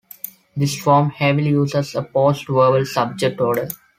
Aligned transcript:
This 0.57 0.81
form 0.81 1.11
heavily 1.11 1.49
uses 1.49 1.93
a 1.93 2.01
post-verbal 2.01 2.87
subject 2.87 3.39
order. 3.39 3.67